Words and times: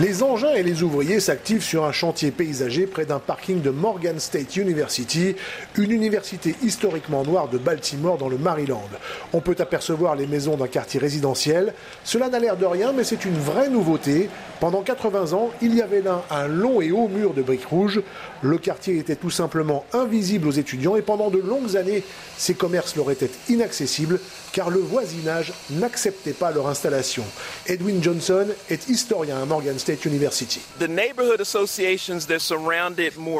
Les 0.00 0.22
engins 0.22 0.54
et 0.54 0.62
les 0.62 0.82
ouvriers 0.82 1.20
s'activent 1.20 1.62
sur 1.62 1.84
un 1.84 1.92
chantier 1.92 2.30
paysager 2.30 2.86
près 2.86 3.04
d'un 3.04 3.18
parking 3.18 3.60
de 3.60 3.68
Morgan 3.68 4.18
State 4.18 4.56
University, 4.56 5.36
une 5.76 5.90
université 5.90 6.54
historiquement 6.62 7.24
noire 7.24 7.48
de 7.48 7.58
Baltimore 7.58 8.16
dans 8.16 8.30
le 8.30 8.38
Maryland. 8.38 8.88
On 9.34 9.42
peut 9.42 9.56
apercevoir 9.58 10.16
les 10.16 10.26
maisons 10.26 10.56
d'un 10.56 10.66
quartier 10.66 10.98
résidentiel. 10.98 11.74
Cela 12.04 12.30
n'a 12.30 12.38
l'air 12.38 12.56
de 12.56 12.64
rien, 12.64 12.94
mais 12.94 13.04
c'est 13.04 13.26
une 13.26 13.36
vraie 13.36 13.68
nouveauté. 13.68 14.30
Pendant 14.60 14.80
80 14.80 15.34
ans, 15.34 15.50
il 15.60 15.74
y 15.74 15.82
avait 15.82 16.00
là 16.00 16.24
un 16.30 16.48
long 16.48 16.80
et 16.80 16.90
haut 16.90 17.08
mur 17.08 17.34
de 17.34 17.42
briques 17.42 17.66
rouges. 17.66 18.00
Le 18.40 18.56
quartier 18.56 18.96
était 18.96 19.16
tout 19.16 19.28
simplement 19.28 19.84
invisible 19.92 20.48
aux 20.48 20.52
étudiants 20.52 20.96
et 20.96 21.02
pendant 21.02 21.28
de 21.28 21.38
longues 21.38 21.76
années, 21.76 22.02
ces 22.38 22.54
commerces 22.54 22.96
leur 22.96 23.10
étaient 23.10 23.30
inaccessibles 23.50 24.20
car 24.52 24.70
le 24.70 24.80
voisinage 24.80 25.52
n'acceptait 25.70 26.32
pas 26.32 26.50
leur 26.50 26.68
installation. 26.68 27.24
Edwin 27.66 28.02
Johnson 28.02 28.46
est 28.70 28.88
historien 28.88 29.42
à 29.42 29.44
Morgan 29.44 29.78
State 29.82 30.04
University. 30.04 30.60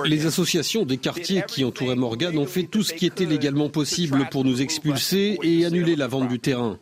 Les 0.04 0.26
associations 0.26 0.84
des 0.84 0.96
quartiers 0.96 1.44
qui 1.46 1.64
entouraient 1.64 1.94
Morgan 1.94 2.36
ont 2.36 2.46
fait 2.46 2.64
tout 2.64 2.82
ce 2.82 2.92
qui 2.92 3.06
était 3.06 3.26
légalement 3.26 3.68
possible 3.68 4.28
pour 4.28 4.44
nous 4.44 4.60
expulser 4.60 5.38
et 5.44 5.64
annuler 5.64 5.94
la 5.94 6.08
vente 6.08 6.26
du 6.26 6.40
terrain. 6.40 6.80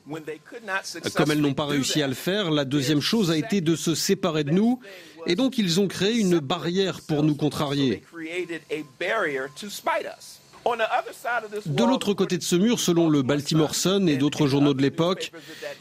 Comme 1.15 1.31
elles 1.31 1.43
n'ont 1.43 1.53
pas 1.53 1.67
réussi 1.67 2.01
à 2.01 2.09
le 2.09 2.15
faire, 2.15 2.51
la 2.51 2.65
deuxième 2.65 3.03
chose 3.03 3.31
a 3.31 3.37
été 3.37 3.61
de 3.61 3.77
se 3.77 3.95
séparer 3.95 4.45
de 4.45 4.53
nous 4.53 4.81
et 5.27 5.35
donc 5.35 5.59
ils 5.59 5.79
ont 5.79 5.89
créé 5.89 6.17
une 6.17 6.39
barrière 6.39 7.03
pour 7.03 7.23
nous 7.23 7.35
contrarier. 7.35 8.03
De 11.67 11.85
l'autre 11.85 12.13
côté 12.13 12.37
de 12.37 12.43
ce 12.43 12.57
mur, 12.57 12.81
selon 12.81 13.09
le 13.09 13.23
Baltimore 13.23 13.75
Sun 13.75 14.09
et 14.09 14.17
d'autres 14.17 14.47
journaux 14.47 14.75
de 14.75 14.83
l'époque, 14.83 15.33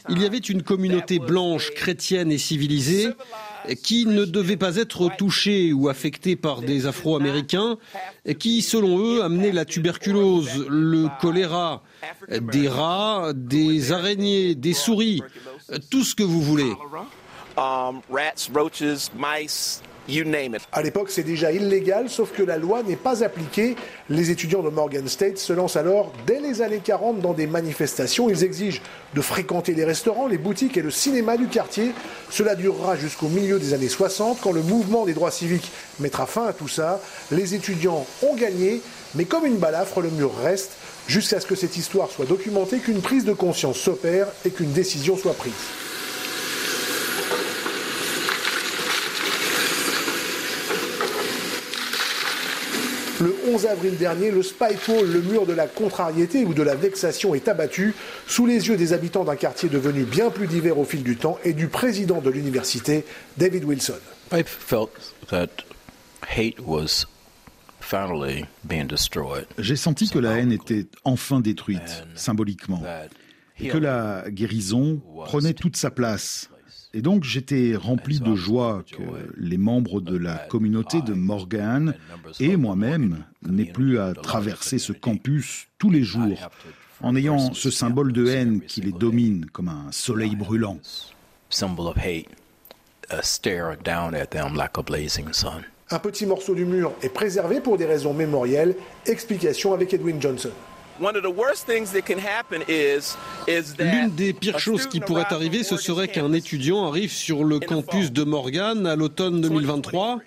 il 0.07 0.21
y 0.21 0.25
avait 0.25 0.37
une 0.37 0.63
communauté 0.63 1.19
blanche, 1.19 1.71
chrétienne 1.71 2.31
et 2.31 2.37
civilisée 2.37 3.09
qui 3.83 4.05
ne 4.05 4.23
devait 4.23 4.57
pas 4.57 4.77
être 4.77 5.09
touchée 5.17 5.73
ou 5.73 5.89
affectée 5.89 6.35
par 6.35 6.61
des 6.61 6.85
Afro-Américains 6.87 7.77
qui, 8.39 8.61
selon 8.61 8.99
eux, 8.99 9.23
amenaient 9.23 9.51
la 9.51 9.65
tuberculose, 9.65 10.65
le 10.69 11.07
choléra, 11.19 11.83
des 12.29 12.69
rats, 12.69 13.33
des 13.35 13.91
araignées, 13.91 14.55
des 14.55 14.73
souris, 14.73 15.21
tout 15.91 16.03
ce 16.03 16.15
que 16.15 16.23
vous 16.23 16.41
voulez. 16.41 16.73
Um, 20.09 20.57
à 20.71 20.81
l'époque, 20.81 21.11
c'est 21.11 21.23
déjà 21.23 21.51
illégal, 21.51 22.09
sauf 22.09 22.31
que 22.31 22.41
la 22.41 22.57
loi 22.57 22.81
n'est 22.83 22.95
pas 22.95 23.23
appliquée. 23.23 23.75
Les 24.09 24.31
étudiants 24.31 24.63
de 24.63 24.69
Morgan 24.69 25.07
State 25.07 25.37
se 25.37 25.53
lancent 25.53 25.77
alors 25.77 26.11
dès 26.25 26.39
les 26.39 26.61
années 26.61 26.81
40 26.83 27.21
dans 27.21 27.33
des 27.33 27.47
manifestations. 27.47 28.29
Ils 28.29 28.43
exigent 28.43 28.81
de 29.13 29.21
fréquenter 29.21 29.73
les 29.73 29.85
restaurants, 29.85 30.27
les 30.27 30.37
boutiques 30.37 30.77
et 30.77 30.81
le 30.81 30.91
cinéma 30.91 31.37
du 31.37 31.47
quartier. 31.47 31.91
Cela 32.29 32.55
durera 32.55 32.95
jusqu'au 32.95 33.27
milieu 33.27 33.59
des 33.59 33.73
années 33.73 33.89
60, 33.89 34.39
quand 34.41 34.51
le 34.51 34.63
mouvement 34.63 35.05
des 35.05 35.13
droits 35.13 35.31
civiques 35.31 35.71
mettra 35.99 36.25
fin 36.25 36.47
à 36.47 36.53
tout 36.53 36.67
ça. 36.67 36.99
Les 37.31 37.53
étudiants 37.53 38.05
ont 38.23 38.35
gagné, 38.35 38.81
mais 39.15 39.25
comme 39.25 39.45
une 39.45 39.57
balafre, 39.57 40.01
le 40.01 40.09
mur 40.09 40.31
reste, 40.43 40.71
jusqu'à 41.07 41.39
ce 41.39 41.45
que 41.45 41.55
cette 41.55 41.77
histoire 41.77 42.09
soit 42.09 42.25
documentée, 42.25 42.79
qu'une 42.79 43.01
prise 43.01 43.25
de 43.25 43.33
conscience 43.33 43.77
s'opère 43.77 44.27
et 44.45 44.49
qu'une 44.49 44.71
décision 44.71 45.17
soit 45.17 45.33
prise. 45.33 45.53
Le 53.21 53.35
11 53.53 53.65
avril 53.65 53.97
dernier, 53.97 54.31
le 54.31 54.41
Spike 54.41 54.87
Wall, 54.87 55.11
le 55.11 55.21
mur 55.21 55.45
de 55.45 55.51
la 55.51 55.67
contrariété 55.67 56.45
ou 56.45 56.53
de 56.53 56.63
la 56.63 56.75
vexation, 56.75 57.35
est 57.35 57.49
abattu 57.49 57.93
sous 58.27 58.45
les 58.45 58.69
yeux 58.69 58.77
des 58.77 58.93
habitants 58.93 59.25
d'un 59.25 59.35
quartier 59.35 59.67
devenu 59.67 60.03
bien 60.03 60.29
plus 60.29 60.47
divers 60.47 60.77
au 60.77 60.85
fil 60.85 61.03
du 61.03 61.17
temps 61.17 61.37
et 61.43 61.51
du 61.51 61.67
président 61.67 62.21
de 62.21 62.29
l'université, 62.29 63.03
David 63.35 63.65
Wilson. 63.65 63.99
J'ai 69.57 69.75
senti 69.75 70.09
que 70.09 70.19
la 70.19 70.37
haine 70.37 70.53
était 70.53 70.87
enfin 71.03 71.41
détruite, 71.41 72.05
symboliquement, 72.15 72.83
et 73.59 73.67
que 73.67 73.77
la 73.77 74.23
guérison 74.29 75.01
prenait 75.25 75.53
toute 75.53 75.75
sa 75.75 75.91
place 75.91 76.49
et 76.93 77.01
donc 77.01 77.23
j'étais 77.23 77.75
rempli 77.75 78.19
de 78.19 78.35
joie 78.35 78.83
que 78.91 79.03
les 79.37 79.57
membres 79.57 80.01
de 80.01 80.17
la 80.17 80.37
communauté 80.37 81.01
de 81.01 81.13
Morgan 81.13 81.93
et 82.39 82.57
moi-même 82.57 83.23
n'aient 83.47 83.65
plus 83.65 83.99
à 83.99 84.13
traverser 84.13 84.79
ce 84.79 84.93
campus 84.93 85.67
tous 85.77 85.89
les 85.89 86.03
jours 86.03 86.49
en 87.01 87.15
ayant 87.15 87.53
ce 87.53 87.69
symbole 87.69 88.11
de 88.11 88.27
haine 88.27 88.61
qui 88.61 88.81
les 88.81 88.91
domine 88.91 89.45
comme 89.51 89.69
un 89.69 89.91
soleil 89.91 90.35
brûlant. 90.35 90.79
Un 95.91 95.99
petit 95.99 96.25
morceau 96.25 96.53
du 96.53 96.65
mur 96.65 96.93
est 97.01 97.09
préservé 97.09 97.61
pour 97.61 97.77
des 97.77 97.85
raisons 97.85 98.13
mémorielles. 98.13 98.75
Explication 99.07 99.73
avec 99.73 99.93
Edwin 99.93 100.21
Johnson. 100.21 100.51
L'une 103.79 104.15
des 104.15 104.33
pires 104.33 104.59
choses 104.59 104.87
qui 104.87 104.99
pourrait 104.99 105.25
arriver, 105.29 105.63
ce 105.63 105.77
serait 105.77 106.07
qu'un 106.07 106.33
étudiant 106.33 106.87
arrive 106.87 107.11
sur 107.11 107.43
le 107.43 107.59
campus 107.59 108.11
de 108.11 108.23
Morgan 108.23 108.85
à 108.85 108.95
l'automne 108.95 109.41
2023 109.41 110.19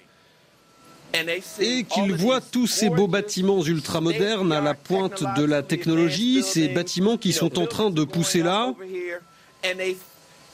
et 1.61 1.85
qu'il 1.85 2.15
voit 2.15 2.41
tous 2.41 2.67
ces 2.67 2.89
beaux 2.89 3.07
bâtiments 3.07 3.63
ultramodernes 3.63 4.53
à 4.53 4.61
la 4.61 4.75
pointe 4.75 5.23
de 5.37 5.45
la 5.45 5.63
technologie, 5.63 6.43
ces 6.43 6.69
bâtiments 6.69 7.17
qui 7.19 7.33
sont 7.33 7.59
en 7.59 7.67
train 7.67 7.91
de 7.91 8.05
pousser 8.05 8.43
là, 8.43 8.75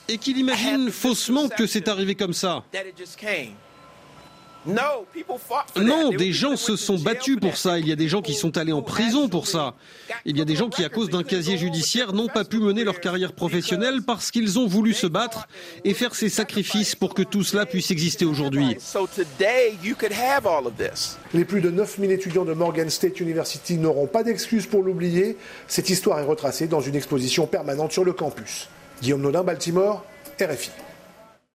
et 0.09 0.17
qu'il 0.17 0.37
imagine 0.37 0.91
faussement 0.91 1.47
que 1.47 1.65
c'est 1.65 1.87
arrivé 1.87 2.15
comme 2.15 2.33
ça. 2.33 2.63
Non, 5.77 6.09
des 6.09 6.33
gens 6.33 6.55
se 6.55 6.75
sont 6.75 6.97
battus 6.97 7.37
pour 7.39 7.57
ça. 7.57 7.79
Il 7.79 7.87
y 7.87 7.91
a 7.91 7.95
des 7.95 8.07
gens 8.07 8.21
qui 8.21 8.33
sont 8.33 8.57
allés 8.57 8.73
en 8.73 8.81
prison 8.81 9.29
pour 9.29 9.47
ça. 9.47 9.75
Il 10.25 10.37
y 10.37 10.41
a 10.41 10.45
des 10.45 10.55
gens 10.55 10.69
qui, 10.69 10.83
à 10.83 10.89
cause 10.89 11.09
d'un 11.09 11.23
casier 11.23 11.57
judiciaire, 11.57 12.13
n'ont 12.13 12.27
pas 12.27 12.43
pu 12.43 12.59
mener 12.59 12.83
leur 12.83 12.99
carrière 12.99 13.33
professionnelle 13.33 14.01
parce 14.05 14.31
qu'ils 14.31 14.59
ont 14.59 14.67
voulu 14.67 14.93
se 14.93 15.07
battre 15.07 15.47
et 15.85 15.93
faire 15.93 16.13
ces 16.13 16.29
sacrifices 16.29 16.95
pour 16.95 17.13
que 17.13 17.23
tout 17.23 17.43
cela 17.43 17.65
puisse 17.65 17.91
exister 17.91 18.25
aujourd'hui. 18.25 18.77
Les 21.33 21.45
plus 21.45 21.61
de 21.61 21.69
9000 21.69 22.11
étudiants 22.11 22.45
de 22.45 22.53
Morgan 22.53 22.89
State 22.89 23.19
University 23.19 23.77
n'auront 23.77 24.07
pas 24.07 24.23
d'excuses 24.23 24.67
pour 24.67 24.83
l'oublier. 24.83 25.37
Cette 25.67 25.89
histoire 25.89 26.19
est 26.19 26.25
retracée 26.25 26.67
dans 26.67 26.81
une 26.81 26.95
exposition 26.95 27.47
permanente 27.47 27.91
sur 27.91 28.03
le 28.03 28.13
campus. 28.13 28.67
Guillaume 29.01 29.21
Nodin, 29.21 29.43
Baltimore, 29.43 30.03
RFI. 30.41 30.71